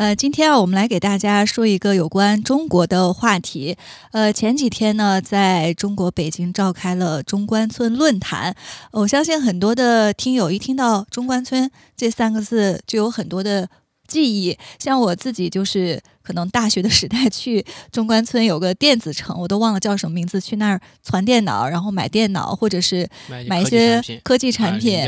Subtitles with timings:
[0.00, 3.76] 呃，今天啊，我们来给大家说一个有关中国的话题。
[4.12, 8.56] 呃，前几天呢，在中国北京召开了中关村论坛。
[8.92, 13.68] 我相信很多的听友一听到中关村这三个字，就有很多的
[14.08, 14.56] 记忆。
[14.78, 17.62] 像我自己，就是可能大学的时代去
[17.92, 23.06] 中关村有个电子城，我都忘了叫什么名字，去那儿攒电脑，然后买电脑，或者是
[23.46, 24.98] 买一些科技产品，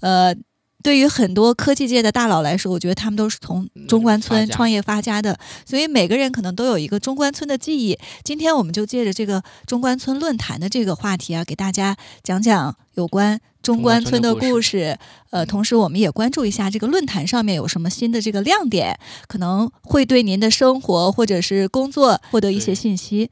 [0.00, 0.36] 呃。
[0.84, 5.34] 对于很多科技界的大佬来说，我觉得他们都是从中关村创业发家的，
[5.64, 7.98] 所以每个人可能都有一个中关村的记忆。
[8.22, 14.98] 今天我们就借着这个中关村论坛的这个话题啊，给大家讲讲有关中关村的故事。
[15.30, 23.30] 呃，同时我们也关注一下这个论坛上面有什么新的这个亮点，可能会对您的生活或者是工作获得一些信息。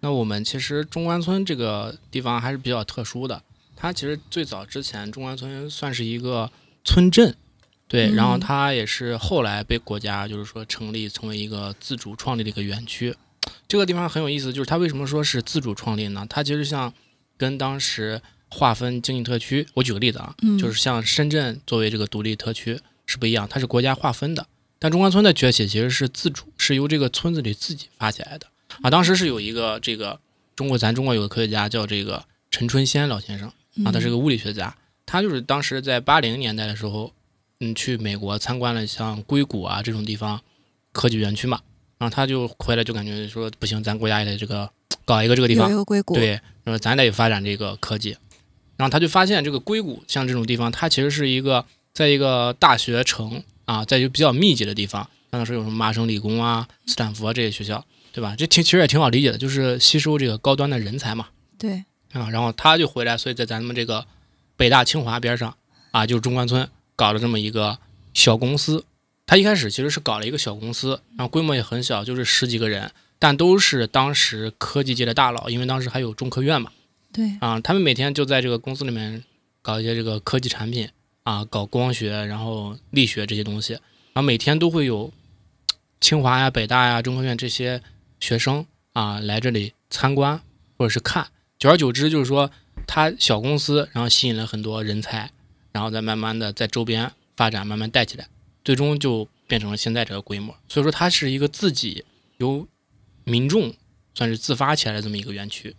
[0.00, 3.40] 那我们其实中关村这个地方还是比较特殊的。
[3.82, 6.48] 它其实最早之前，中关村算是一个
[6.84, 7.34] 村镇，
[7.88, 13.12] 对，然后它也是后来被国家就是说成立成为一个自主创立的一个园区。
[13.66, 16.24] 这个地方很有意思，就是它为什么说是自主创立呢？
[16.30, 16.94] 它其实像
[17.36, 24.46] 跟当时划分经济特区，我举个例子啊，就是像深圳作为这个独立特区是不一样，它是国家划分的。
[24.78, 28.46] 但中关村的崛起其实是自主，是由这个村子里自己发起来的
[28.80, 28.88] 啊。
[28.88, 30.20] 当时是有一个这个
[30.54, 33.52] 中国，咱中国有个科学家叫这个陈春先老先生。
[33.84, 37.12] 啊，他是个物理学家，他就是当时在八零年代的时候，
[37.60, 40.40] 嗯，去美国参观了像硅谷啊这种地方
[40.92, 41.60] 科技园区嘛，
[41.98, 44.68] 然后他就回来就感觉说不行，咱国家也得这个
[45.04, 48.16] 搞一个这个地方，有一个硅谷，对，说咱得发展这个科技，
[48.76, 58.34] 然后他就发现这个硅谷像这种地方，它其实是一个在一个大学城啊，在一个比较密集的地方，当时有什么麻省理工啊、斯坦福啊这些学校，对吧？
[58.36, 61.28] 这挺其实也挺好理解的，就是吸收这个高端的人才嘛，
[61.58, 61.84] 对。
[62.12, 64.06] 啊，然后他就回来，所以在咱们这个
[64.56, 65.56] 北大清华边上
[65.90, 67.78] 啊，就是中关村搞了这么一个
[68.14, 68.84] 小公司。
[69.24, 76.70] 他一开始其实是搞了一个小公司，然后规模也很小，就是十几个人，但都是当时科技界的大佬，因为当时还有中科院嘛。
[77.12, 77.38] 对。
[77.40, 79.24] 啊，他们每天就在这个公司里面
[79.62, 80.88] 搞一些这个科技产品
[81.22, 83.74] 啊，搞光学，然后力学这些东西，
[84.12, 85.10] 然后每天都会有
[86.00, 87.80] 清华呀、北大呀、中科院这些
[88.20, 90.38] 学生啊来这里参观
[90.76, 91.28] 或者是看。
[91.62, 92.50] 久而久之，就是说，
[92.88, 95.30] 他小公司，然后吸引了很多人才，
[95.70, 98.26] 然后再慢慢的在周边发展，慢慢带起来，
[98.64, 100.52] 最终就变成了现在这个规模。
[100.66, 102.04] 所以说，它是一个自己
[102.38, 102.66] 由
[103.22, 103.72] 民众
[104.12, 105.76] 算是自发起来的这么一个园区，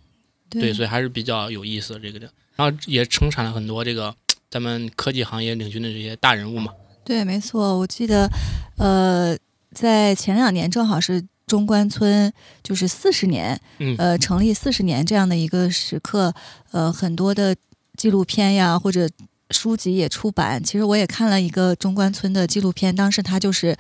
[0.50, 2.32] 对，所以还是比较有意思的这个的。
[2.56, 4.16] 然后也生产了很多这个
[4.50, 6.74] 咱们科技行业领军的这些大人物嘛。
[7.04, 8.30] 对，没错，我记得，
[8.78, 9.38] 呃，
[9.74, 11.26] 在前两年正好是。
[11.46, 12.32] 中关村
[12.64, 13.60] 就是四十年，
[13.98, 16.34] 呃，成立四十年这样的一个时刻，
[16.72, 17.56] 呃，很多的
[17.98, 19.10] 纪录片呀或者
[19.52, 20.64] 书籍也出版。
[20.64, 23.76] 其实我也看了一个中关村的纪录片，当时他就是，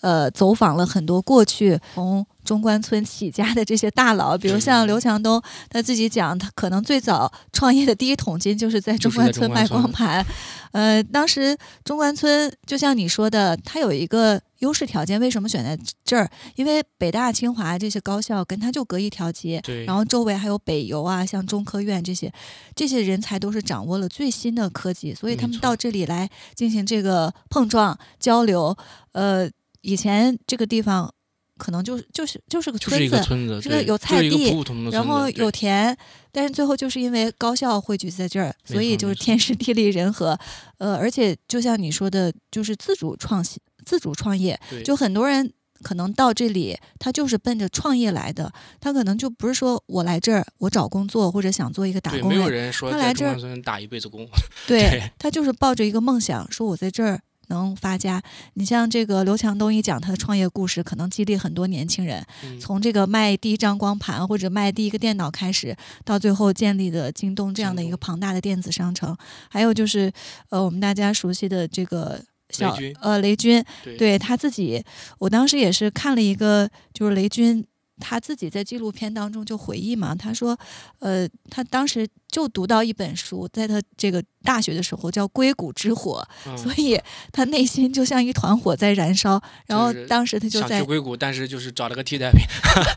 [0.00, 2.26] 呃，走访了很多过去从。
[2.48, 10.24] 中关村起家的这些大佬，比如像刘强东，他自己讲，他可能最早创业的第一桶金就是在中关村卖光盘。
[10.72, 11.54] 呃，当时
[11.84, 16.26] 中关村就像你说的，它有一个优势条件，为什么选在这儿？
[16.54, 22.32] 因为北大、清华这些高校跟他就隔一条街，然后周围还有北邮啊，像中科院这些，
[22.74, 28.74] 这些人才都是掌握了最新的科技，所以他们到这里来进行这个碰撞交流。
[29.12, 29.50] 呃，
[29.82, 31.12] 以前这个地方。
[31.58, 33.16] 可能就是就是就是个村子，
[33.60, 34.50] 这个有菜地，
[34.92, 35.94] 然后有田，
[36.32, 40.38] 但是最后就是因为高校汇聚在这儿，所以就是天时地利人和，
[40.78, 45.52] 呃，而且就像你说的，就是自主创新、自主创业，就很多人
[45.82, 54.26] 可能到这里，他就是奔着创业来的，他可能就不是说我来这儿我找工作或者想做一个打工人，他来这儿打一辈子工，
[54.66, 55.10] 对。
[55.18, 57.20] 他就是抱着一个梦想，说我在这儿。
[57.48, 58.22] 能发家，
[58.54, 62.24] 你像这个刘强东一讲他的创业故事，可能激励很多年轻人，
[62.60, 69.16] 从这个卖第一张光盘或者卖第一个电脑开始，到最后建立的京东这样的一个庞大的电子商城，
[69.50, 70.12] 还有就是
[70.50, 73.62] 呃我们大家熟悉的这个小呃雷军，
[73.98, 74.82] 对他自己，
[75.18, 77.64] 我当时也是看了一个就是雷军
[78.00, 80.58] 他自己在纪录片当中就回忆嘛，他说，
[81.00, 87.00] 呃，他当时就读到一本书，在他这个大学的时候叫《硅谷之火》，所以
[87.32, 89.40] 他内心就像一团火在燃烧。
[89.66, 92.40] 然后当时他就在硅谷，但是就是找了个替代品，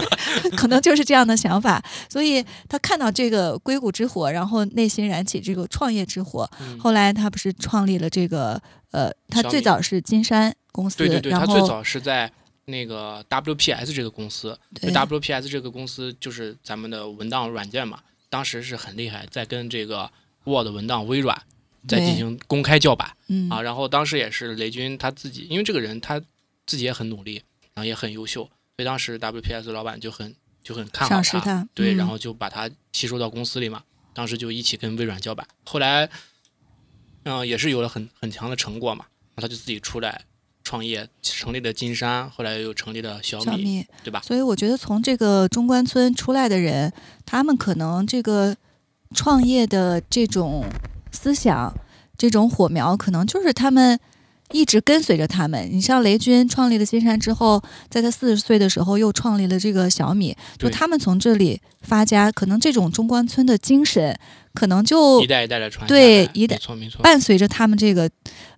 [0.56, 1.83] 可能就是这样的想法。
[2.09, 6.50] 所以他看到这个硅谷之火，然后内心燃起这个创业之火。
[6.80, 8.62] 后来他不是创立了这个，
[8.92, 12.31] 呃，他最早是金山公司，对对对，他最早是在。
[12.72, 20.10] 那个 WPS 这个公司，WPS 这个公司就是咱们的文档软件嘛，当时是很厉害，在跟这个
[20.46, 21.40] Word 文档微软
[21.88, 23.16] 在进行公开叫板
[23.50, 23.62] 啊。
[23.62, 26.20] 然后当时也是雷军他自己，因为这个人他
[26.66, 27.36] 自己也很努力，
[27.74, 33.84] 然后也很优秀，所以当时 WPS 老板就很就很看好他，对，然后就把他吸收到公司里嘛。
[34.14, 36.10] 当时就一起跟微软叫板，后来
[37.24, 40.26] 嗯也是有了很很强的成果嘛，他就自己出来。
[40.72, 44.22] 创业成立的金山，后来又成立了小米，对吧？
[44.26, 46.90] 所以我觉得从这个中关村出来的人，
[47.26, 48.56] 他们可能这个
[49.14, 50.64] 创业的这种
[51.12, 51.74] 思想、
[52.18, 54.00] 这种火苗，可能就是他们
[54.54, 55.68] 一直跟随着他们。
[55.70, 64.18] 你像雷军创立了金山之后，在他四十岁的时候又创立了这个小米，就他们从这里发家，可能这种中关村的精神。
[64.54, 66.60] 可能就一代一代的传对一代
[67.02, 68.12] 伴随着他们这个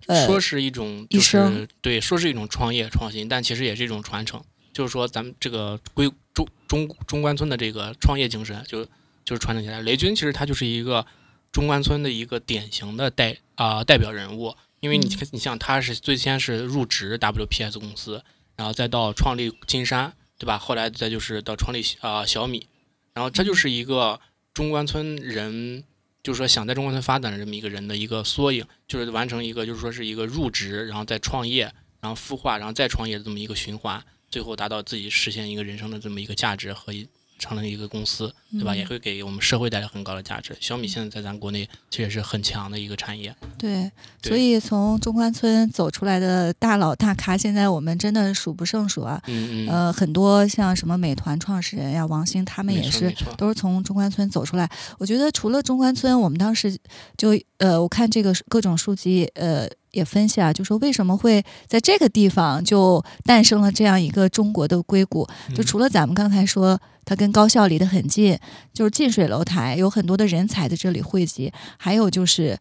[0.06, 4.42] 呃说是一种就是对说是一种创业创新，但其实也是一种传承。
[4.72, 8.84] 就是说咱们这个归中中中关村的这个创业精神，就
[9.24, 9.80] 就是传承起来。
[9.80, 11.06] 雷军其实他就是一个
[11.52, 18.22] 中关村的一个典型的代啊代表人物，因为你你像他是最先是入职 WPS 公司，
[18.56, 20.58] 然后再到创立金山，对吧？
[20.58, 22.66] 后来再就是到创立啊小米，
[23.12, 24.20] 然后这就是一个。
[24.54, 25.82] 中关村人
[26.24, 37.06] 就是说想在中关村发展的这么一个人的一个缩影，就是完成一个就是说是一个入职，然后再创业，然后孵化，然后再创业的这么一个循环，最后达到自己实现一个人生的这么一个价值和一。
[37.38, 38.74] 成了一个公司，对吧？
[38.74, 40.56] 也会给我们社会带来很高的价值。
[40.60, 43.34] 小米现在在咱国内其实也是很强的一个产业。
[43.58, 43.90] 对，
[44.22, 49.20] 所以从中关村走出来的大佬大咖，现在我们真的数不胜数啊。
[49.26, 49.68] 嗯嗯。
[49.68, 54.70] 呃，很多像什么美团创始人呀，王兴他们也是，都是从中关村走出来。
[54.98, 56.78] 我觉得除了中关村，我们当时
[57.16, 59.68] 就呃，我看这个各种书籍，呃。
[59.94, 65.26] 也分析啊，就说为什么会在这个地方就诞生了这样一个中国的硅谷？
[65.54, 68.38] 就除了咱们刚才说它跟高校离得很近，
[68.72, 72.58] 就是近水楼台，有很多的人才在这里汇集，还有就是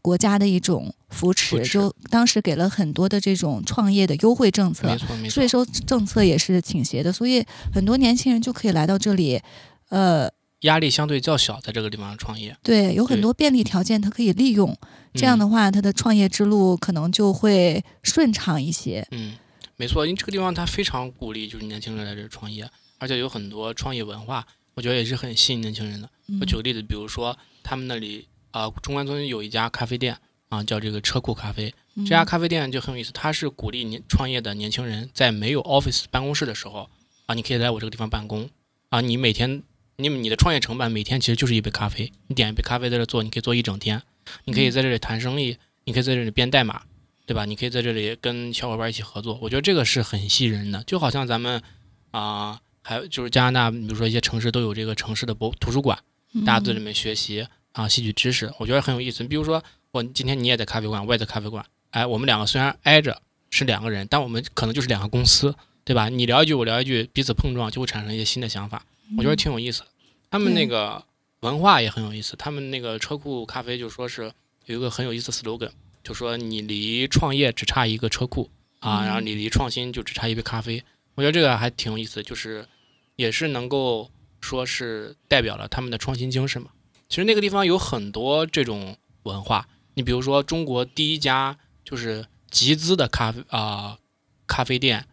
[0.00, 4.96] 国家的一种扶持，就当时给了很多的这种创业的优惠政策，
[5.28, 7.44] 税收政策也是倾斜的，所以
[7.74, 9.40] 很多年轻人就可以来到这里，
[9.88, 10.30] 呃。
[10.60, 14.76] 压力相对较小，在这个地方创业，对，有很多便利条件，他可以利用。
[15.12, 19.06] 这样的话，他的创业之路可能就会顺畅一些。
[19.10, 19.36] 嗯，
[19.76, 22.68] 没错，因为这个地方他非常鼓励就是年轻人来这创业，
[22.98, 26.08] 而且有很多创业文化，我觉得也是很吸引年轻人的。
[26.40, 30.16] 我举个例子，比如说他们那里啊，中关村有一家咖啡店
[30.48, 31.72] 啊，叫这个车库咖啡。
[31.96, 36.90] 这家咖啡店就很有意思，它是鼓励年创业的年轻人在没有 office 办公室的时候
[37.26, 38.48] 啊，你可以来我这个地方办公
[38.88, 39.62] 啊，你每天。
[39.98, 44.02] 你你的创业成本每天其实就是一杯咖啡，你点一杯咖啡在这做，你可以做一整天，
[44.44, 46.82] 你可以在这里谈生意，你可以在这里编代码，
[47.24, 47.46] 对吧？
[47.46, 50.82] 你可以在这里跟小伙伴一起合作，我觉得这个是很吸引人的。
[50.84, 51.62] 就好像咱们
[52.10, 55.98] 啊，还有就是加拿大，比如说一些城市都有这个城市的博图书馆，
[56.44, 59.24] 大家在里面学习啊，吸取知识，我觉得很有意思。
[59.24, 65.54] 比如说我今天你也在咖啡馆，我也在咖啡馆，哎，我们两个虽然挨着是两个人，但我们可能就是两个公司，
[65.84, 66.10] 对吧？
[66.10, 68.84] 你聊一句，我聊一句，彼此碰撞就会产生一些新的想法。
[69.16, 69.86] 我觉得挺有意思的，
[70.30, 71.04] 他们那个
[71.40, 72.34] 文化也很有意思。
[72.36, 74.32] 他们那个车库咖啡就说是
[74.64, 75.70] 有一个很有意思的 slogan，
[76.02, 80.82] 就说你离创业只差一个车库啊，然后你离创新就只差一杯咖啡。
[81.14, 82.66] 我觉得这个还挺有意思，就是
[83.14, 84.10] 也是能够
[84.40, 86.70] 说是代表了他们的创新精神嘛。
[87.08, 93.98] 其实那个地方有很多这种文化，你比如说中国第一家就是集资的咖啡啊
[94.46, 95.06] 咖啡店。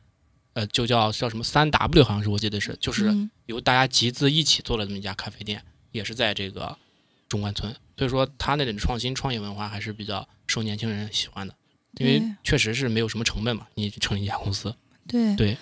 [0.54, 3.12] 呃，就叫叫什么三 W，好像是我记得是，就是
[3.48, 5.60] 由大家集资一起做了这么一家咖啡店，
[5.92, 6.78] 也是在这个
[7.28, 7.74] 中关村。
[7.98, 11.56] 所以说，他那里的创新创业文化还是比较受年轻人喜欢的，
[11.98, 14.76] 因为确实是没有什么成本嘛，你成立一家公司。
[15.10, 15.58] 对对，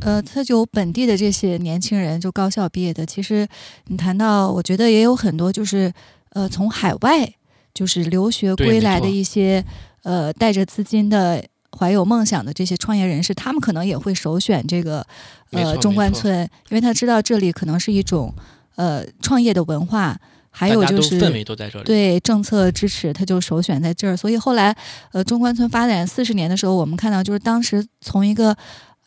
[0.00, 3.46] 呃，他就本地的这些年轻人，就高校毕业的，其实
[3.86, 5.92] 你谈到，我觉得也有很多就是
[6.30, 7.32] 呃从海外
[7.72, 9.64] 就是留学归来的一些
[10.02, 11.44] 呃带着资金的。
[11.78, 15.04] 怀有梦想的这些创业人士，他们可能也会首选这个
[15.50, 18.32] 呃中关村，因为他知道这里可能是一种
[18.76, 20.18] 呃创业的文化，
[20.50, 24.16] 还有就是氛围都在这里，对政策支持，他就首选在这儿。
[24.16, 24.76] 所以后来
[25.12, 28.54] 呃中关村发展四十年的时候，我们看到就是当时从一个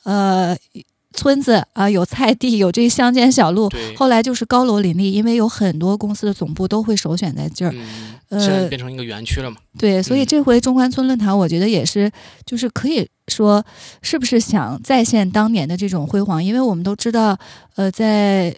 [0.03, 0.57] 呃
[1.15, 3.69] 村子啊，有菜地，有这乡间小路。
[3.95, 7.73] 后来就是高楼林立，因为有很多公司的总部都会首选在这儿。
[8.29, 9.57] 嗯，现在变成一个园区了嘛？
[9.77, 12.11] 对，所以这回中关村论坛，我觉得也是，
[12.45, 13.63] 就是可以说，
[14.01, 16.43] 是不是想再现当年的这种辉煌？
[16.43, 17.37] 因为我们都知道，
[17.75, 18.55] 呃，在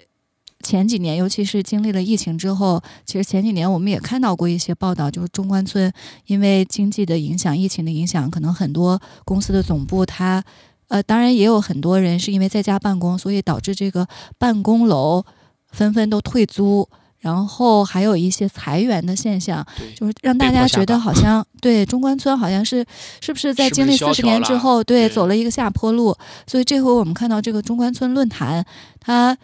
[0.63, 5.91] 前几年，尤其是经历了疫情之后，其实前几年我们也看到过一些报道，就是中关村
[6.25, 10.43] 因为经济的影响、疫情的影响，可能很多公司的总部它。
[10.87, 15.23] 呃，当然也有很多人是因为在家办公，所以导致这个办公楼
[15.71, 16.87] 纷纷都退租，
[17.19, 19.65] 然后还有一些裁员的现象，
[19.95, 22.85] 就是让大家觉得好像对中关村好像是
[23.19, 26.15] 是不是在经历四十年之后，对走了一个下坡路。
[26.45, 28.65] 所以这回我们看到这个中关村论坛，
[28.99, 29.37] 它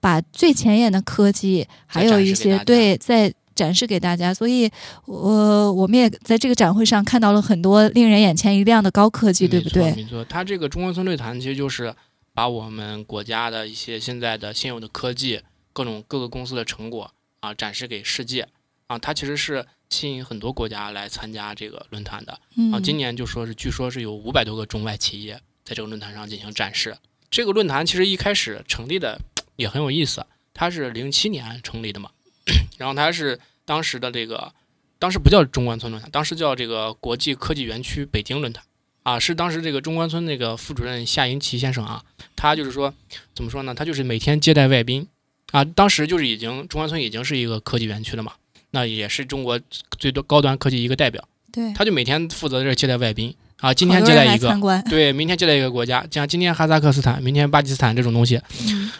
[0.00, 3.32] 把最前沿的科技，还有一些对在。
[3.58, 4.70] 展示给大家，所以，
[5.06, 9.92] 我我们也在这个展会上看到了很多令人眼前一亮的高科技，对不对？
[9.96, 11.92] 没错，它这个中关村论坛其实就是
[12.32, 17.10] 把我们国家的一些现在的现有的科技、各种各个公司的成果
[17.40, 18.46] 啊展示给世界
[18.86, 18.96] 啊。
[18.96, 22.32] 它其实是吸引很多国家来参加这个论坛的
[22.72, 22.78] 啊。
[22.80, 25.34] 今年就说是，据说是有五百多个中外企业
[25.64, 26.96] 在这个论坛上进行展示。
[27.28, 29.20] 这个论坛其实一开始成立的
[29.56, 30.24] 也很有意思，
[30.54, 32.10] 它是零七年成立的嘛。
[32.78, 34.52] 然后他是当时的这个，
[34.98, 38.64] 当时不叫中关村论坛，当时叫这个国际科技园区北京论坛，
[39.02, 42.02] 啊，是当时这个中关村那个副主任夏银奇先生啊，
[42.34, 42.92] 他就是说，
[43.34, 43.74] 怎么说呢？
[43.74, 45.06] 他就是每天接待外宾，
[45.52, 48.34] 啊，当时就是已经中关村已经是一个科技园区了嘛，
[48.70, 49.60] 那也是中国
[49.98, 51.28] 最多高端科技一个代表，
[51.58, 53.34] 对，他就每天负责这接待外宾。
[53.60, 54.56] 啊，今天接待一个，
[54.88, 58.40] 对，明天接待一个国家，像今天哈萨克斯坦，明天巴基斯坦这种东西，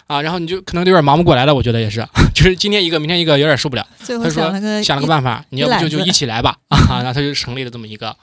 [0.09, 3.87] 啊，然后你就可能有点忙不过来了，我觉得也是， 就是今天一个，明天一个，有点受不了。
[4.01, 4.51] 他说
[4.83, 8.17] 想了个办法，你要不就就一起来吧， 啊，然后他就成立了这么一个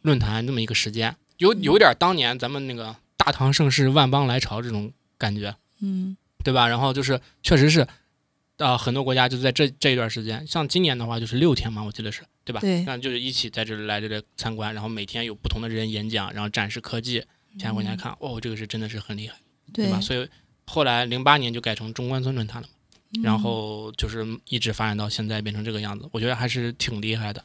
[0.00, 6.66] 论坛，这么一个时间，有有点当年咱们那个大唐盛世万邦来朝这种感觉，嗯，对吧？
[6.66, 7.86] 然后就是确实是，
[8.58, 12.22] 啊，很多国家就在这这一段时间，像今年的话就是六天嘛，我记得是。
[12.48, 12.60] 对吧？
[12.62, 17.22] 对，那就是一起在这里来这里参观，然后每天有不同的人演讲，然后展示科技，
[17.58, 19.36] 其他国家看，哦，这个是真的是很厉害，
[19.74, 20.00] 对吧？
[20.00, 20.26] 所以
[20.64, 27.44] 后来零八年就改成中关村论坛了嘛，然后就是一直发展到现在变成这个样子，我觉得还是挺厉害的。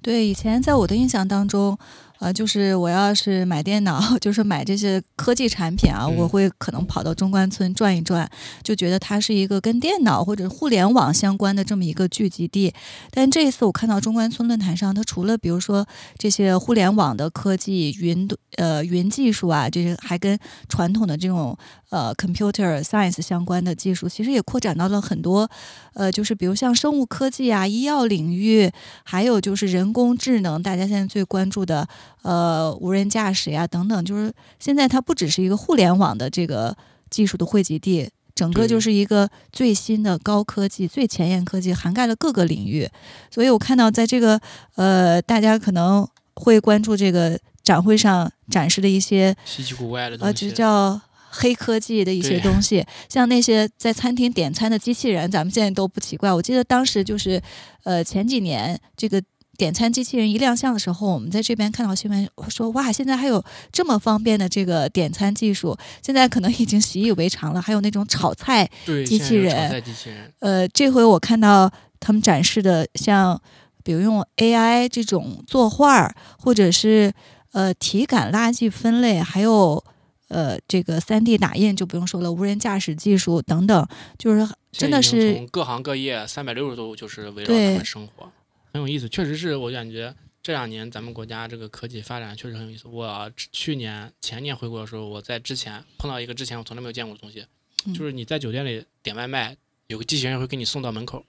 [0.00, 1.78] 对，以前在我的印象当中。
[2.18, 8.28] 呃，就是我要是买电脑， 就是买这些科技产品啊，我会可能跑到中关村转一转，
[8.62, 12.74] 就觉得它是一个跟电脑或者互联网相关的这么一个聚集地。
[13.12, 20.36] 但这一次我看到中关村论坛上，它除了比如说这些互联网的科技、云呃云技术啊，这些还跟
[20.68, 21.56] 传统的这种
[21.90, 25.48] 呃 computer science 相关的技术，其实也扩展到了很多
[25.94, 28.68] 呃，就是比如像生物科技啊、医药领域，
[29.04, 31.88] 还有就是人工智能，大家现在最关注的。
[32.22, 36.76] 呃，无人驾驶呀，等等，就是现在它不只是一个互联网的这个
[37.08, 42.88] 技术的汇集地，整个就是一个最新的高科技、最前沿科技，涵盖了各个领域。
[43.30, 44.38] 所以我看到，在这个
[44.74, 51.00] 呃，大家可能会关注这个展会上展示的一些稀奇古怪的东西，呃，就叫
[51.30, 56.32] 黑科技的一些东西，像那些在餐厅点餐的机器人，咱们现在都不奇怪。
[56.32, 57.40] 我记得当时就是
[57.84, 59.22] 呃前几年这个。
[59.58, 67.60] 点餐机器人一亮相的时候，我们在这边看到新闻说，哇，现在还有这么方便的这个点餐技术，现在可能已经习以为常了。
[67.60, 68.70] 还有那种炒菜
[69.04, 70.32] 机器人，炒菜机器人。
[70.38, 73.38] 呃，这回我看到他们展示的，像
[73.82, 77.12] 比如用 AI 这种作画，或者是
[77.50, 79.82] 呃体感垃圾分类，还有
[80.28, 88.30] 呃这个 3D 打印，就不用说了，无人驾驶技术等等，就是真的是各行各业三百六十度就是围绕他们生活。
[88.78, 92.86] 很有意思，确实是我感觉这两年咱们国家这个科技发展确实很有意思。
[92.86, 97.44] 我去年前年回国的时候，我在之前碰到一个之前我从来没有见过的东西，
[97.92, 99.56] 就是你在酒店里点外卖，
[99.88, 101.26] 有个机器人会给你送到门口。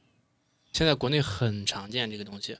[0.71, 2.55] 现在国内很常见这个东西，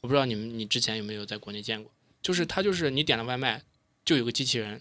[0.00, 1.92] 我不知道你们你之前有没有在国内见过？
[2.22, 3.62] 就是它就是你点了外卖，
[4.06, 4.80] 就有个机器人，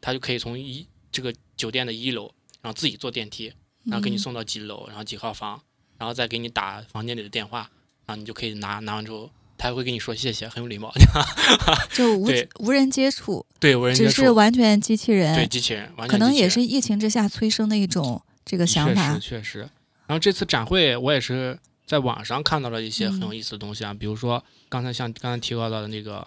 [0.00, 3.52] 它就可以从一这个酒店的一楼，然后自己坐电梯，
[3.84, 5.62] 然后给你送到几楼，然后几号房，
[5.96, 7.70] 然后再给你打房间里的电话。
[8.06, 10.92] 啊，你就可以拿拿完之后，他还会跟你说谢谢，很有礼貌。
[11.92, 12.28] 就无
[12.60, 19.14] 无人接触，对无人接触，只是完全机器人，对机器人，完全可能也是疫情之下催生的一种这个想法。
[19.14, 19.58] 确实，确实。
[20.06, 26.24] 然后这次展会，我也是在网上看到了一些很有意思的东西啊，比如说刚才像刚才提到的那个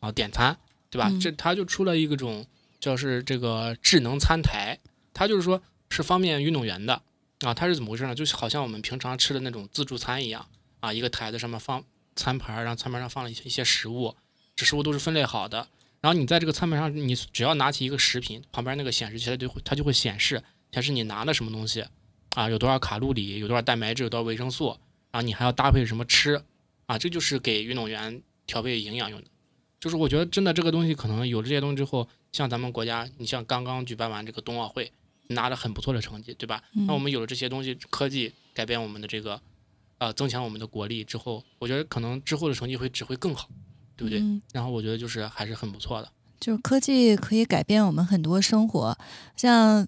[0.00, 0.54] 啊点餐，
[0.90, 1.10] 对吧？
[1.20, 2.44] 这他就出了一个种
[2.78, 4.78] 就是这个智能餐台，
[5.14, 7.00] 它就是说是方便运动员的
[7.40, 7.54] 啊。
[7.54, 8.14] 它是怎么回事呢？
[8.14, 10.44] 就好像我们平常吃的那种自助餐一样。
[10.82, 11.82] 啊，一个台子上面放
[12.16, 14.16] 餐盘，然后餐盘上放了一些一些食物，
[14.56, 15.68] 这食物都是分类好的。
[16.00, 21.84] 然后你在这个餐盘上，你只要拿起一个食品，旁边那个显示器它就会它就会显示显示你拿了什么东西，
[22.34, 24.76] 啊，有多少卡路里，有多少蛋白质，有多少维生素，
[25.12, 26.42] 然后你还要搭配什么吃，
[26.86, 29.28] 啊，这就是给运动员调配营养用的。
[29.78, 34.90] 就是我觉得真的这个东西可能有了这些东西之后，像咱们国家，你像刚刚举办完这个冬奥会，
[35.28, 36.64] 拿了很不错的成绩，对吧？
[36.72, 39.40] 那我们有了这些东西，科技改变我们的这个，
[40.02, 43.48] 呃，增强我们的国力之后，我觉得可能之后的成绩会只会更好。
[43.94, 44.22] 对不对？
[44.52, 46.10] 然后我觉得就是还是很不错的。
[46.40, 48.96] 就是科技可以改变我们很多生活，
[49.36, 49.86] 像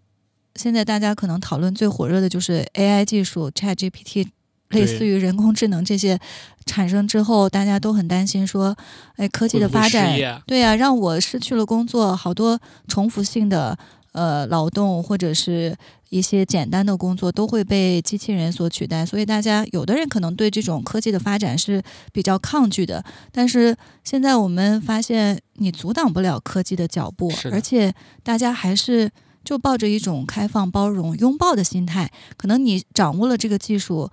[0.54, 4.28] 现在大家可能讨论最火热的就是 AI 技术，ChatGPT，
[4.68, 6.20] 类似于人工智能这些
[6.66, 8.76] 产生之后，大家都很担心说，
[9.16, 10.14] 哎，科技的发展，
[10.46, 13.76] 对呀，让我失去了工作，好多重复性的。
[14.14, 15.76] 呃，劳动或者是
[16.08, 23.04] 一些简单的工作都会被机器人所取代，所以大家有的人可能对这种科技的发展是比较抗拒的。
[23.32, 27.92] 但是现在我们发现，你阻挡不了科技的脚步，而且
[28.22, 29.10] 大家还是
[29.44, 32.08] 就抱着一种开放、包容、拥抱的心态。
[32.36, 34.08] 可能你掌握了这个技术，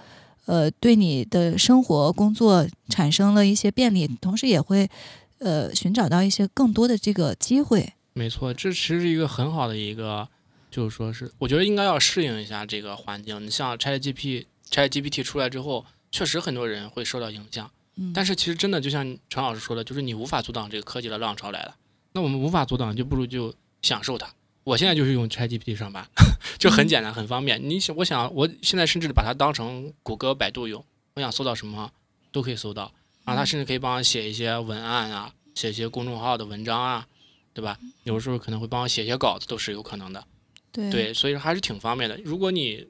[0.47, 4.89] 呃，对你的生活、工作产生了一些便利，同时也会
[5.37, 7.93] 呃寻找到一些更多的这个机会。
[8.13, 10.27] 没错，这其实是一个很好的一个，
[10.69, 13.41] 就是说是，我觉得应该要适应一下这个环境。
[13.45, 17.71] 你像 ChatGPT、ChatGPT 出来之后，确实很多人会受到影响。
[17.95, 18.11] 嗯。
[18.13, 21.75] 但是其实真的就像陈老师说的，就是你无法阻挡这个科技的浪潮来了。
[22.11, 24.27] 那我们无法阻挡，就不如就享受它。
[24.63, 26.05] 我现在就是用 ChatGPT 上班，
[26.59, 27.61] 就很简单、很方便。
[27.63, 30.83] 你想，我想，我现在甚至把它当成谷歌、百度用，
[31.15, 31.89] 我想搜到什么
[32.31, 32.91] 都可以搜到。
[33.23, 37.07] 然后它甚至可以帮我写一些文案啊，写一些公众号的文章啊。
[37.53, 37.77] 对吧？
[38.03, 40.23] 有时候可能会帮我写写稿子，都是有可能的。
[40.71, 42.17] 对，所以说还是挺方便的。
[42.23, 42.87] 如果你，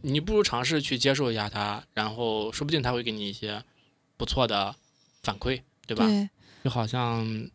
[0.00, 3.62] 你不如尝试去接受一下它，然后说不定他会给你一些
[4.16, 4.74] 不错的
[5.22, 6.06] 反馈，对吧？
[6.06, 6.30] 对。
[6.64, 7.48] 就好像，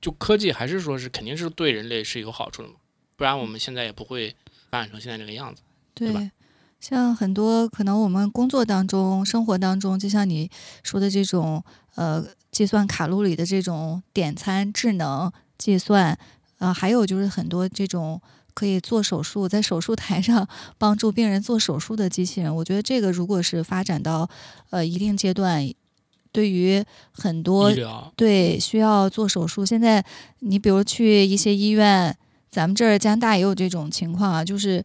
[0.00, 2.76] 就科技还是说是肯定是对人类是有好处的嘛，
[3.16, 4.34] 不然我们现在也不会
[4.70, 5.60] 发展成现在这个样子，
[5.94, 6.30] 对吧？
[6.80, 10.50] 像很多可能我们工作当中、生活当中，就像你
[10.82, 11.62] 说的这种，
[11.96, 15.30] 呃，计算卡路里的这种点餐智能。
[15.62, 16.18] 计算，
[16.58, 18.20] 呃，还有就是很多这种
[18.52, 22.52] 可以做手术，在手术台上帮助病人做手术的机器人。
[22.56, 24.28] 我觉得这个如果是发展到
[24.70, 25.72] 呃一定阶段，
[26.32, 27.70] 对于很多
[28.16, 30.04] 对需要做手术，现在
[30.40, 32.16] 你比如去一些医院，
[32.50, 34.84] 咱们这儿加拿大也有这种情况啊，就是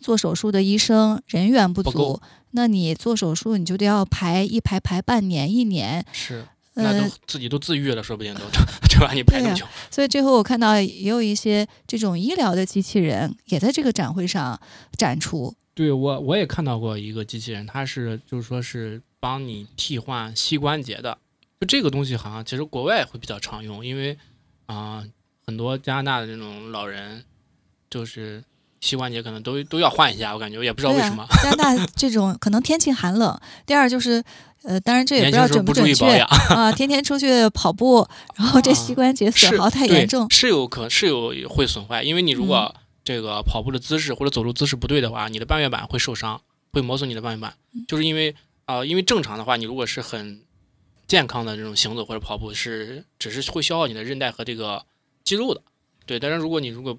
[0.00, 2.18] 做手术的医生人员不足，
[2.52, 6.02] 那你做手术你就得要排一排排半年一年。
[6.12, 6.46] 是。
[6.82, 8.40] 那都自己都自愈了，说不定都，
[8.88, 9.12] 对吧？
[9.12, 14.58] 你排那么久，所以最后我看到也有一些这种医疗的机器人也在这个展会上
[14.96, 15.54] 展出。
[15.74, 21.18] 对我我也看到过一个机器人，它是就是说是帮你替换膝关节的。
[21.60, 24.16] 就这个东西好像其实国外会比较常用，因为
[24.66, 25.04] 啊
[25.46, 27.24] 很多加拿大的这种老人
[27.90, 28.42] 就是
[28.80, 31.26] 膝关节可能都都要换一下，我感觉也不知道为什么。
[31.42, 34.22] 加拿大这种可能天气寒冷，第二就是。
[34.68, 36.70] 呃，当然这也不知道准不准确啊！
[36.72, 42.02] 天天出去跑步，然后这膝关节损耗太严重，是有可是有会损坏。
[42.02, 47.54] 因为你如果这个跑步的姿势或者走路姿势不对的话，你的半月板会受伤，会磨损你的半月板。
[47.86, 50.42] 就是因为啊，因为正常的话，你如果是很
[51.06, 54.84] 健康的这种行走或者跑步，是只是会消耗你的韧带和这个
[55.24, 55.62] 肌肉的。
[56.04, 56.98] 对，但是如果你如果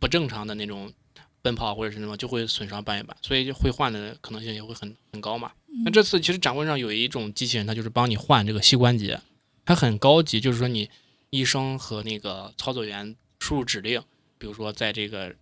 [0.00, 0.92] 不正常的那种
[1.40, 5.52] 奔跑或者是什么，就会损伤半月板，所以就会换的可能性也会很很高嘛。
[5.82, 9.20] 那这次其实展会上有一种机器人，它就是帮你换这个膝关节，
[9.64, 10.90] 它很高级，就是说你
[11.30, 14.00] 医生和那个操作员输入指令，
[14.38, 15.34] 比如说在这个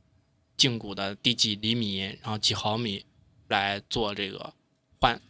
[0.57, 3.05] 胫骨的第几厘米，然后几毫米
[3.49, 4.53] 来做这个
[5.01, 5.21] 换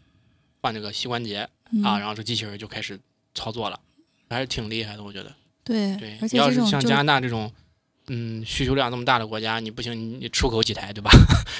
[0.60, 1.48] 换这个膝关节
[1.82, 3.00] 啊，然后这机器人就开始
[3.34, 3.80] 操作了，
[4.28, 5.34] 还是挺厉害的，我觉得。
[5.64, 7.52] 对对，而且要是像加拿大这种。
[8.08, 11.08] 嗯，需求量这么大的国家，你不行，你出口几台，对吧？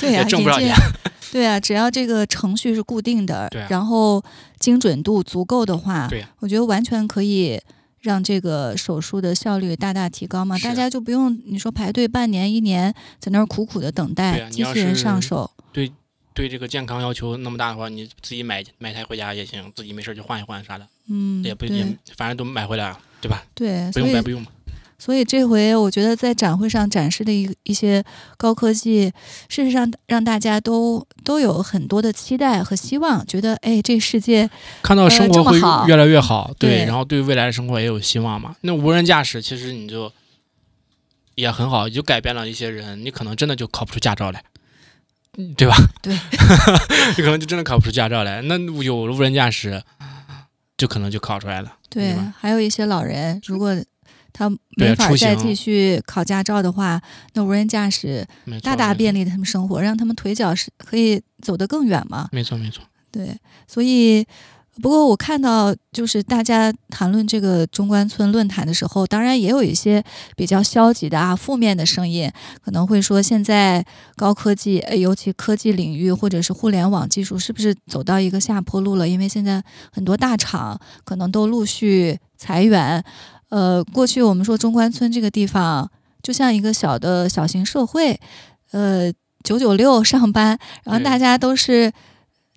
[0.00, 0.74] 对呀， 挣不少钱。
[1.32, 4.22] 对啊，只要这个程序是固定的，然后
[4.58, 7.58] 精准度足够的话，对，我觉得完全可以
[8.00, 10.58] 让这个手术的效率大大提高嘛。
[10.58, 15.50] 大家就不用你说排队半年一年在那儿苦苦的等待机器人上手。
[15.72, 15.90] 对，
[16.34, 20.86] 对这个健康要求那么大的话，你自己买买台回家也行，自己没事就换一换啥的。
[21.08, 21.82] 嗯，也不也
[22.14, 23.42] 反正都买回来了，对吧？
[23.54, 24.48] 对，不用白不用嘛。
[25.04, 28.04] 所以这回我觉得在展会上展示的一一些
[28.36, 29.12] 高科技，
[29.48, 34.48] 事实上让大家都都有很多的期待和希望，觉得哎，这世界
[34.80, 38.54] 看到生活会越来越好，对，然后对未来的生活也有希望嘛。
[38.60, 40.12] 那无人驾驶其实你就
[41.34, 44.44] 也很好，就改变了一些人，你可能真的就考不出驾照来，
[45.56, 45.74] 对吧？
[46.00, 46.14] 对，
[47.18, 48.40] 你可能就真的考不出驾照来。
[48.42, 49.82] 那有了无人驾驶，
[50.76, 51.72] 就可能就考出来了。
[51.90, 53.76] 对，还有一些老人如果。
[54.32, 57.00] 他没法再继续考驾照的话，
[57.34, 58.26] 那无人驾驶
[58.62, 62.28] 大大便利他们生活，让他们腿脚是可以走得更远嘛？
[62.32, 62.82] 没错，没错。
[63.10, 64.26] 对，所以。
[64.80, 70.02] 不过我看到，就是大家谈论这个中关村论坛的时候，当然也有一些
[70.34, 72.32] 比较消极的啊、负面的声音，
[72.64, 73.84] 可能会说现在
[74.16, 79.06] 高科技，尤其科技领域或者是互联网技术，是不是走到一个下坡路了？
[79.06, 83.04] 因为现在很多大厂可能都陆续裁员。
[83.52, 85.90] 呃，过去我们说中关村这个地方
[86.22, 88.18] 就像一个小的小型社会，
[88.70, 89.12] 呃，
[89.44, 91.92] 九九六上班，然后大家都是。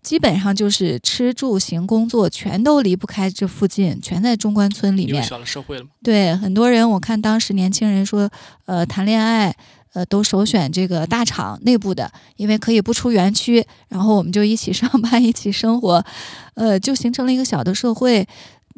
[0.05, 5.23] 基本上就是吃住行工作全都离不开这附近，全在中关村里面。
[5.23, 5.89] 小的社会了吗？
[6.03, 8.29] 对，很多人我看当时年轻人说，
[8.67, 9.51] 呃，谈恋爱，
[9.93, 16.05] 呃，都首选这个大厂内部的，因为可以不出园区，然后我们就一起上班，一起生活，
[16.53, 18.27] 呃，就形成了一个小的社会。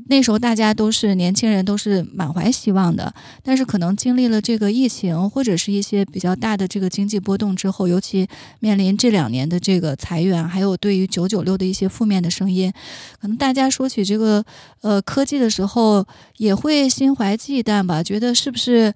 [0.05, 3.11] 那时候大家都是年轻人，都是满怀希望的。
[3.43, 8.27] 但是可能经历了这个疫情，或者是一些比较大的这个经济波动之后，尤其
[8.59, 12.71] 面临这两年的这个裁员，还有对于九九六的一些负面的声音，
[13.19, 14.45] 可能大家说起这个
[14.81, 16.05] 呃科技的时候，
[16.37, 18.03] 也会心怀忌惮吧？
[18.03, 18.93] 觉得是不是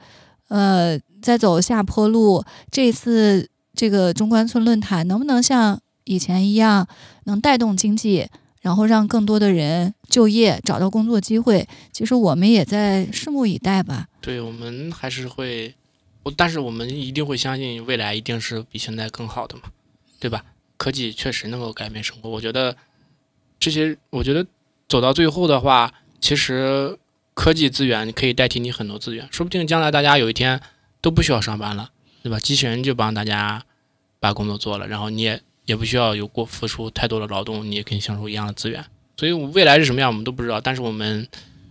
[0.50, 2.46] 呃在走下坡路？
[2.70, 6.88] 这次这个中关村论坛能不能像以前一样，
[7.24, 8.28] 能带动经济？
[8.62, 11.68] 然后让更多的人就业，找到工作机会。
[11.92, 14.08] 其实我们也在拭目以待吧。
[14.22, 15.74] 对我们还是会，
[16.38, 19.64] 但是我们一定会相信未来一定是比现在更好的嘛，
[20.20, 20.46] 对吧？
[20.78, 22.30] 科技确实能够改变生活。
[22.30, 22.76] 我觉得
[23.60, 24.46] 这些，我觉得
[24.88, 26.98] 走到最后的话，其实
[27.34, 30.62] 科技资源可以代替你很多资源，说不定将来大家有一天
[31.02, 31.90] 都不需要上班了，
[32.22, 32.40] 对吧？
[32.40, 33.64] 机器人就帮大家
[34.20, 35.42] 把工作做了，然后你也。
[35.72, 38.84] 也不需要有过付出太多的劳动，你也可以享受一样的资源。
[39.16, 40.60] 所以未来是什么样，我们都不知道。
[40.60, 41.26] 但是我们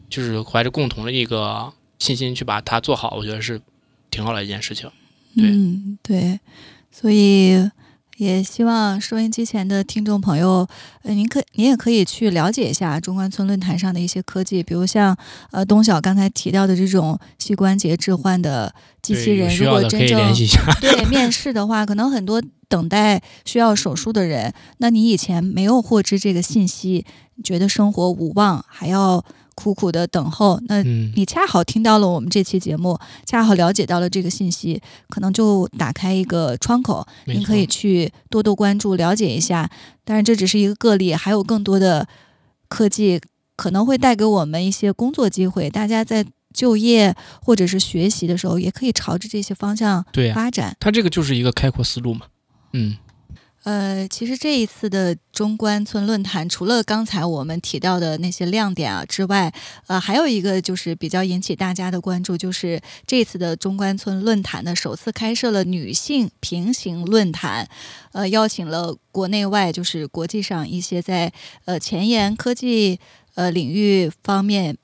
[0.09, 3.61] 就是怀着共同的一个信心去把它做好，我觉得是
[4.11, 4.91] 挺好的一件事情。
[5.37, 6.41] 嗯，对。
[6.91, 7.71] 所以
[8.21, 10.69] 也希望收音机前的听众朋友，
[11.03, 15.17] 呃，您可您也可以去了解一下中关村论坛上的一些科技，比如像
[15.53, 20.19] 呃东晓刚才提到的这种膝关节置换的机器人，如果真正
[20.83, 22.43] 对面试的话，可能很多。
[22.71, 27.05] 等待需要手术的人，那你以前没有获知这个信息，
[27.43, 29.25] 觉得生活无望，还要
[29.61, 39.70] 苦苦的等候，那你恰好听到了我们这期节目，恰好了解到了这个信息，可能就打开一个窗口，您可以去多多关注了解一下。
[40.05, 42.09] 当然，这只是一个个例，还有更多的
[42.68, 43.20] 科技
[43.57, 46.25] 可能会带给我们一些工作机会，大家在。
[46.53, 50.77] 就业或者是学习的时候，也可以朝着这些方向发展。
[50.81, 52.23] 它这个就是一个开阔思路嘛。
[52.73, 52.96] 嗯，
[53.64, 59.53] 呃，其实这一次的中关村论坛，除了刚才我们提到的那些亮点啊之外，
[59.87, 67.68] 呃，还有一个就是比较引起大家的关注，就是这次的中关村论坛呢，首次开设了女性平行论坛，
[68.12, 71.31] 呃，邀请了国内外就是国际上一些在
[71.66, 72.99] 呃前沿科技
[73.35, 74.79] 呃领域方面。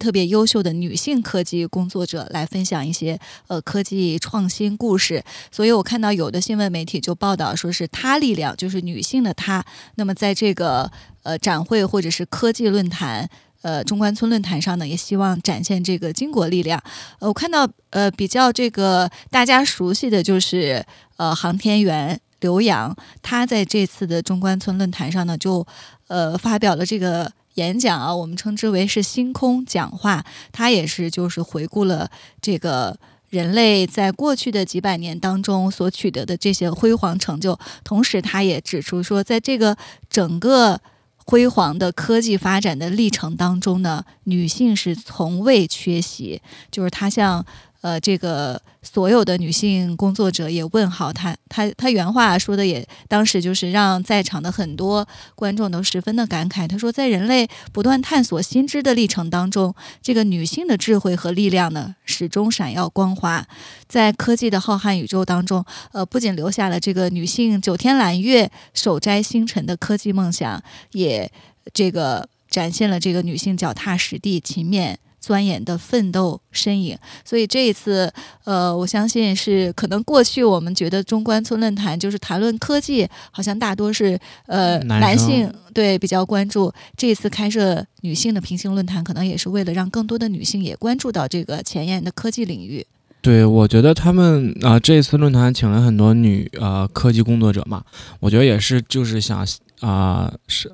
[0.00, 9.62] 特别优秀的女性科技工作者来分享一些呃科技创新故事，所以我看到有的新闻媒体就报道说是她力量，就是女性的她。
[9.96, 10.90] 那么在这个
[11.22, 13.28] 呃展会或者是科技论坛
[13.60, 16.82] 呃中关村论坛上呢，也希望展现这个巾帼力量。
[17.18, 20.82] 呃，我看到呃比较这个大家熟悉的就是
[21.18, 25.66] 呃航天员刘洋，他在这次的中关村论坛上呢就
[26.08, 27.30] 呃发表了这个。
[27.54, 32.10] 演讲啊，我们称之为是星空讲话，它也是就是回顾了
[32.40, 39.76] 这个人类在过去的几百年当中所取得的这些辉煌成就，同时他也指出说，在这个
[40.08, 40.80] 整个
[41.16, 47.44] 辉煌的科技发展的历程当中呢，女性是从未缺席，就是他像。
[47.82, 56.68] 呃，这个所有的女性工作者也问好他，他他原话说的也，当时就是让在场的很多观众都十分的感慨。
[56.68, 63.46] 他说，在人类不断探索新知的历程当中，这个女性的智慧和力量呢，始终闪耀光华。
[63.88, 70.62] 在科技的浩瀚宇宙当中，呃，不仅留下了这个女性九天揽月、手摘星辰的科技梦想，
[70.92, 71.32] 也
[71.72, 74.96] 这个展现了这个女性脚踏实地、勤勉。
[75.20, 78.10] 钻研的奋斗身影，所以这一次，
[78.44, 86.72] 呃，我相信是可能过去我们觉得中关村论坛就是谈论科技，好像大多是呃男性对比较关注。
[86.96, 92.86] 这一次开设女性的平行论坛，可能也是为了让更多的女性也关注到这个前沿的科技领域。
[93.20, 97.84] 对，我觉得他们啊，这一次论坛请了很多女呃科技工作者嘛，
[98.20, 99.46] 我觉得也是就是想
[99.80, 100.72] 啊是。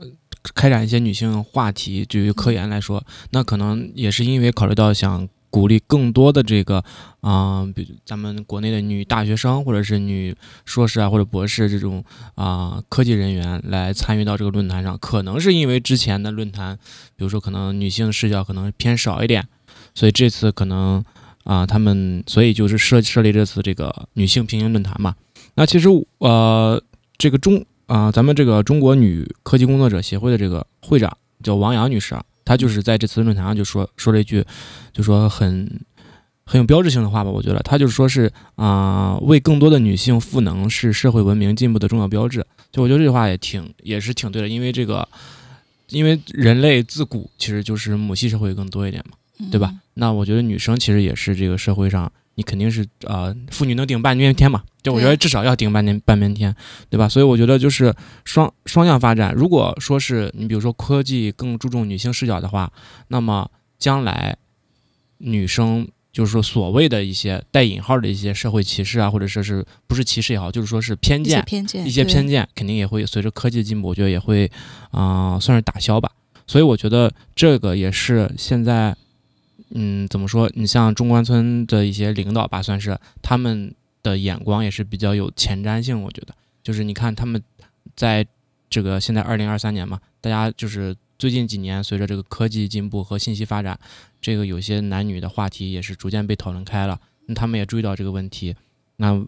[0.55, 6.85] 开展一些女性话题，对于科研来说，那可能也是因为考虑到想鼓励更多的这个
[7.21, 10.35] 啊，比咱们国内的女大学生或者是女
[10.67, 12.05] 硕士啊或者博士这种
[12.35, 14.99] 啊科技人员来参与到这个论坛上。
[14.99, 16.79] 可能是因为之前的论坛，
[17.17, 19.47] 比如说可能女性视角可能偏少一点，
[19.95, 21.03] 所以这次可能
[21.45, 25.15] 啊他们所以就是设设立这次这个女性平行论坛嘛。
[25.55, 26.83] 那其实呃
[27.17, 32.25] 这个中啊咱们这个中国女科技工作者协会的这个会长叫王阳女士啊。
[32.45, 34.45] 她就是在这次论坛上就说说了一句，
[34.93, 35.69] 就说很
[36.45, 37.31] 很有标志性的话吧。
[37.31, 42.47] 我觉得她就是说是啊，为更多的女性赋能是社会文明进步的重要标志。
[42.71, 45.09] 就我觉得这句话也挺也是挺对的，因为这个，
[45.89, 49.17] 因为人类自古其实就是母系社会更多一点嘛，
[49.51, 49.75] 对吧？
[49.95, 52.13] 那我觉得女生其实也是这个社会上。
[52.37, 54.63] 你肯定是呃，妇女能顶半边天嘛？
[54.83, 56.55] 就我觉得至少要顶半边半边天，
[56.91, 57.09] 对吧？
[57.09, 57.93] 所以我觉得就是
[58.25, 59.33] 双双向发展。
[59.35, 62.71] 如果说是你比如说科技更注重女性视角的话，
[63.09, 64.37] 那么将来
[65.19, 74.51] 女生就是说所谓的一些带引号的一些社会歧视啊，或者说是不是歧视也好，就是说是偏见偏见一些偏见，肯定也会随着科技的进步，我觉得也会
[74.91, 76.13] 啊算是打消吧。
[76.47, 78.95] 所以我觉得这个也是现在。
[79.71, 80.51] 嗯，怎么说？
[80.55, 86.01] 你像中关村的一些领导吧，算是他们的眼光也是比较有前瞻性。
[86.01, 87.43] 我觉得，就是你看他们
[87.95, 88.27] 在
[88.71, 93.79] 这个现在二零二三年嘛，大家就是最近几年随着这个科技进步和信息发展，
[94.21, 97.01] 这个有些男女的话题也是逐渐被讨论开了。
[97.27, 98.55] 那他们也注意到这个问题，
[98.97, 99.21] 那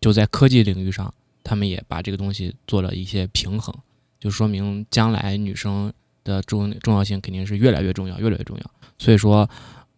[0.00, 3.72] 就在科技领域上，他们也把这个东西做了一些平衡，
[4.18, 5.92] 就说明将来女生
[6.26, 8.70] 的重重要性肯定是越来越重要，越来越重要。
[8.98, 9.48] 所以说。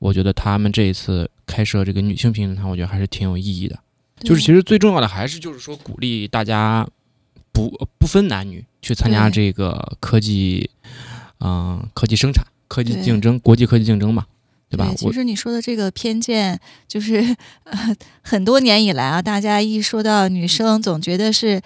[0.00, 3.76] 我觉得他们这一次开设这个女性评论坛，我觉得还是挺有意义的。
[4.20, 6.86] 就是其实最重要的还是就是说鼓励大家
[7.50, 10.70] 不不分男女去参加这个科技，
[11.40, 14.24] 嗯，科技生产、科技竞争、国际科技竞争嘛。
[14.70, 14.92] 对吧？
[14.94, 21.58] 其实你说的这个偏见，就是 呃，很多年以来啊，大家一说到女生，总觉得是，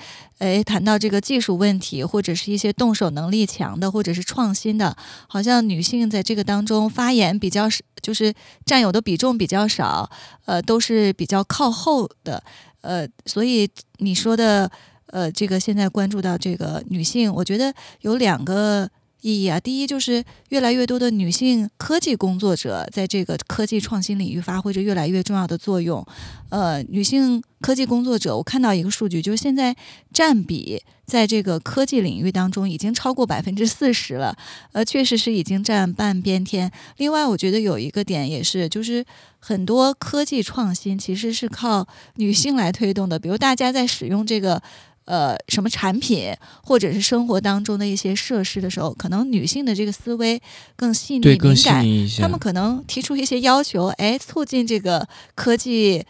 [0.43, 4.97] 哎，谈到这个技术问题，或者是一些动手能力强的，或者是创新的，
[5.29, 8.35] 好像女性在这个当中发言比较少，就是
[8.67, 10.11] 占有的比重比较少，
[10.47, 12.43] 呃，都是比较靠后的，
[12.81, 14.69] 呃，所以你说的，
[15.07, 18.91] 呃，这个现在关注到这个女性，我觉得有两个。
[19.23, 26.05] 意义啊，第一就是越来越多的女性科技工作者在这个科技创新领域发挥着越来越重要的作用。
[26.51, 29.75] 呃，女性科技工作者，我看到一个数据，就是现在
[30.13, 34.37] 占比在这个科技领域当中已经超过百分之四十了。
[34.73, 36.71] 呃，确实是已经占半边天。
[36.97, 39.05] 另外，我觉得有一个点也是，就是
[39.39, 44.61] 很多科技创新其实是靠女性来推动的，比如大家在使用这个。
[45.05, 50.41] 呃，什么产品或者是生活当中的一些设施的时候，可能女性的这个思维
[50.77, 51.85] 更细腻敏感，
[52.21, 56.05] 他们可能提出一些要求，哎，促进这个科技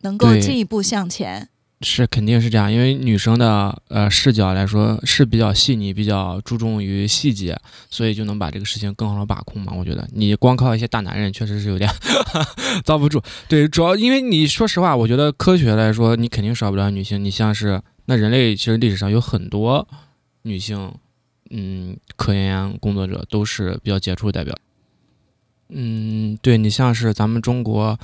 [0.00, 1.48] 能够进一步向前。
[1.80, 7.56] 是，肯定是这样，因为女生的呃视角来说是比较细腻，比较注重于细节，
[7.90, 9.72] 所以就能把这个事情更好的把控嘛。
[9.76, 11.88] 我觉得你光靠一些大男人确实是有点
[12.84, 13.22] 遭不住。
[13.48, 17.22] 对，主要因为你说实话，我觉得科学来说，你肯定少不了女性。
[17.22, 17.80] 你像是。
[18.06, 19.86] 那人类其实历史上有很多
[20.42, 20.94] 女性，
[21.50, 24.56] 嗯，科研工作者都是比较杰出的代表。
[25.68, 27.98] 嗯，对你像是咱们中国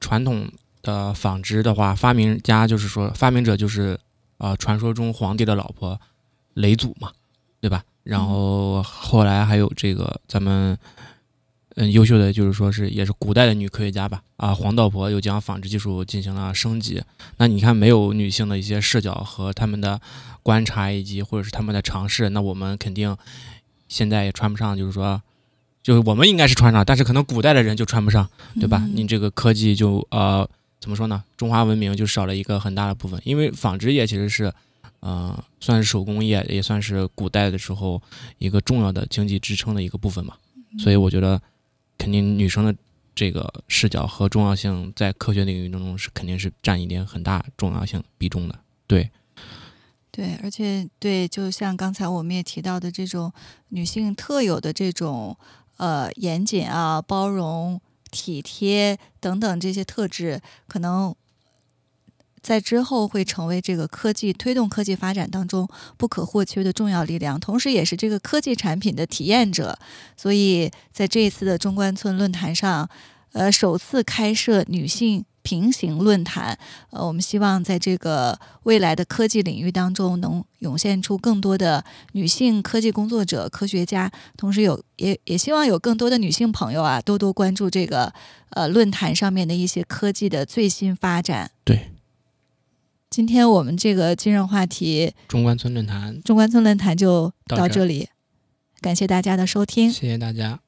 [0.00, 0.50] 传统
[0.82, 3.98] 的纺织的话，发明家就是说发明者就是
[4.36, 6.00] 啊，传说中皇帝的老婆
[6.54, 7.12] 雷祖嘛，
[7.60, 7.82] 对吧？
[8.02, 10.76] 然后后来还有这个咱们。
[11.80, 17.00] 嗯，优秀的就是说是也是古代的女科学家吧，啊，黄道婆又将纺织技术进行了升级。
[17.36, 20.00] 那你看，没有女性的一些视角和他们的
[20.42, 23.16] 观察，以及或者是他们的尝试，那我们肯定
[23.86, 24.76] 现在也穿不上。
[24.76, 25.22] 就是说，
[25.80, 28.84] 就是我们应该是穿上，但是可能古代的人就穿不上，对吧？
[28.92, 30.48] 你这个科技就呃，
[30.80, 31.22] 怎么说呢？
[31.36, 34.52] 中华文明就少了一个很大的部分，因为纺织业其实是，
[34.98, 38.02] 呃，算是手工业，也算是古代的时候
[38.38, 40.36] 一个重要的经济支撑的一个部分吧。
[40.80, 41.40] 所以我觉得。
[41.98, 42.74] 肯定女生的
[43.14, 48.58] 这个视角和重要性，在科学领域当中是肯定是占一点很大重要性比重的。
[48.86, 49.10] 对，
[50.10, 53.30] 对，而且对，就像刚才我们也提到的这种
[53.68, 55.36] 女性特有的这种
[55.76, 57.80] 呃严谨啊、包容、
[58.10, 61.14] 体贴等等这些特质，可能。
[62.48, 69.78] 在之后会成为这个科技推动科技发展当中不可或缺的重要力量，同时也是这个科技产品的体验者。
[70.16, 72.88] 所以在这一次的中关村论坛上，
[73.32, 76.58] 呃，首次开设女性平行论坛，
[76.88, 88.10] 呃，我们希望在这个未来的科技领域当中，能涌现出更多的女性科技工作者、科学家，同时有也也希望有更多的女性朋友啊，多多关注这个
[88.52, 91.50] 呃论坛上面的一些科技的最新发展。
[91.62, 91.90] 对，
[93.10, 98.08] 今天我们这个今日话题中关村论坛，中关村论坛就到这里，
[98.80, 99.90] 感谢大家的收听。
[99.90, 100.60] 谢谢大家。